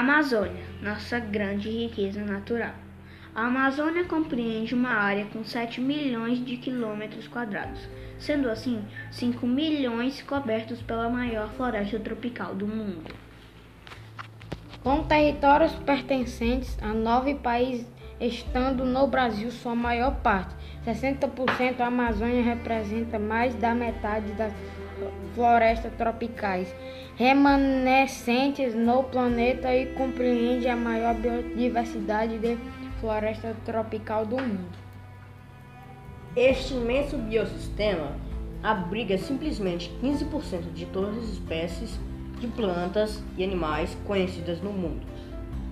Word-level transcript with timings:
Amazônia, 0.00 0.64
nossa 0.82 1.18
grande 1.18 1.70
riqueza 1.70 2.24
natural. 2.24 2.74
A 3.34 3.46
Amazônia 3.46 4.04
compreende 4.04 4.74
uma 4.74 4.90
área 4.90 5.26
com 5.26 5.44
7 5.44 5.80
milhões 5.80 6.44
de 6.44 6.56
quilômetros 6.56 7.28
quadrados, 7.28 7.88
sendo 8.18 8.48
assim 8.48 8.82
5 9.10 9.46
milhões 9.46 10.22
cobertos 10.22 10.82
pela 10.82 11.08
maior 11.08 11.50
floresta 11.50 12.00
tropical 12.00 12.54
do 12.54 12.66
mundo. 12.66 13.14
Com 14.82 15.02
territórios 15.04 15.72
pertencentes 15.72 16.78
a 16.82 16.94
nove 16.94 17.34
países, 17.34 17.86
estando 18.20 18.84
no 18.84 19.06
Brasil 19.06 19.50
sua 19.50 19.74
maior 19.74 20.16
parte, 20.16 20.54
60% 20.86 21.80
a 21.80 21.86
Amazônia 21.86 22.42
representa 22.42 23.18
mais 23.18 23.54
da 23.54 23.74
metade 23.74 24.32
das 24.32 24.52
florestas 25.34 25.92
tropicais 25.94 26.74
remanescentes 27.16 28.74
no 28.74 29.04
planeta 29.04 29.74
e 29.74 29.86
compreende 29.94 30.68
a 30.68 30.76
maior 30.76 31.14
biodiversidade 31.14 32.38
de 32.38 32.58
floresta 33.00 33.56
tropical 33.64 34.26
do 34.26 34.36
mundo. 34.36 34.76
Este 36.36 36.74
imenso 36.74 37.16
biossistema 37.16 38.12
abriga 38.62 39.16
simplesmente 39.16 39.90
15% 40.02 40.72
de 40.74 40.84
todas 40.86 41.16
as 41.16 41.30
espécies 41.30 41.98
de 42.38 42.46
plantas 42.48 43.22
e 43.38 43.42
animais 43.42 43.96
conhecidas 44.06 44.60
no 44.60 44.72
mundo. 44.72 45.06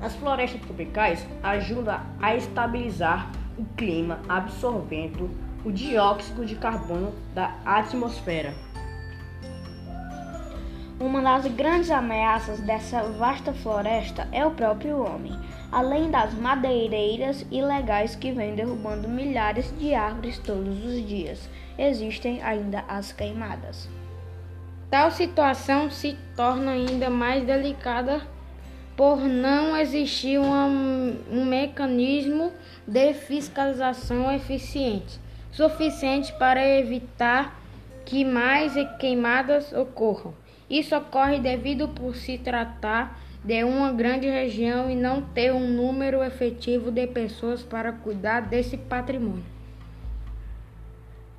As 0.00 0.14
florestas 0.14 0.60
tropicais 0.62 1.26
ajudam 1.42 2.00
a 2.20 2.34
estabilizar 2.34 3.30
o 3.58 3.64
clima, 3.76 4.20
absorvendo 4.28 5.30
o 5.64 5.72
dióxido 5.72 6.46
de 6.46 6.54
carbono 6.54 7.12
da 7.34 7.56
atmosfera. 7.64 8.54
Uma 10.98 11.20
das 11.20 11.46
grandes 11.52 11.90
ameaças 11.90 12.58
dessa 12.60 13.02
vasta 13.02 13.52
floresta 13.52 14.26
é 14.32 14.46
o 14.46 14.52
próprio 14.52 14.98
homem, 15.04 15.38
além 15.70 16.10
das 16.10 16.32
madeireiras 16.32 17.44
ilegais 17.50 18.16
que 18.16 18.32
vêm 18.32 18.54
derrubando 18.54 19.06
milhares 19.06 19.70
de 19.78 19.92
árvores 19.92 20.38
todos 20.38 20.82
os 20.86 21.06
dias. 21.06 21.50
Existem 21.76 22.42
ainda 22.42 22.82
as 22.88 23.12
queimadas. 23.12 23.86
Tal 24.88 25.10
situação 25.10 25.90
se 25.90 26.16
torna 26.34 26.70
ainda 26.70 27.10
mais 27.10 27.44
delicada 27.44 28.22
por 28.96 29.18
não 29.18 29.76
existir 29.76 30.38
um, 30.38 31.14
um 31.30 31.44
mecanismo 31.44 32.50
de 32.88 33.12
fiscalização 33.12 34.32
eficiente, 34.32 35.20
suficiente 35.52 36.32
para 36.38 36.66
evitar 36.66 37.60
que 38.06 38.24
mais 38.24 38.72
queimadas 38.98 39.74
ocorram. 39.74 40.32
Isso 40.68 40.96
ocorre 40.96 41.38
devido 41.38 41.88
por 41.88 42.16
se 42.16 42.38
tratar 42.38 43.18
de 43.44 43.62
uma 43.62 43.92
grande 43.92 44.28
região 44.28 44.90
e 44.90 44.96
não 44.96 45.22
ter 45.22 45.52
um 45.52 45.68
número 45.68 46.22
efetivo 46.24 46.90
de 46.90 47.06
pessoas 47.06 47.62
para 47.62 47.92
cuidar 47.92 48.40
desse 48.40 48.76
patrimônio. 48.76 49.44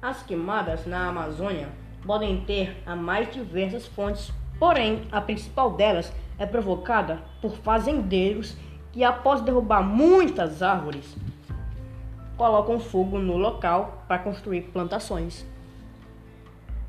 As 0.01 0.23
queimadas 0.23 0.85
na 0.85 1.09
Amazônia 1.09 1.67
podem 2.05 2.39
ter 2.45 2.81
a 2.85 2.95
mais 2.95 3.29
diversas 3.33 3.85
fontes, 3.87 4.31
porém 4.57 5.01
a 5.11 5.19
principal 5.19 5.71
delas 5.73 6.13
é 6.39 6.45
provocada 6.45 7.21
por 7.41 7.57
fazendeiros 7.57 8.55
que, 8.93 9.03
após 9.03 9.41
derrubar 9.41 9.83
muitas 9.83 10.61
árvores, 10.63 11.17
colocam 12.37 12.79
fogo 12.79 13.19
no 13.19 13.35
local 13.35 14.05
para 14.07 14.19
construir 14.19 14.61
plantações. 14.71 15.45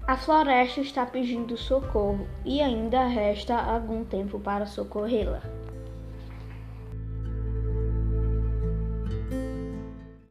A 0.09 0.17
floresta 0.17 0.81
está 0.81 1.05
pedindo 1.05 1.55
socorro 1.55 2.27
e 2.43 2.63
ainda 2.63 3.07
resta 3.07 3.55
algum 3.55 4.03
tempo 4.03 4.41
para 4.41 4.65
socorrê-la. 4.65 5.43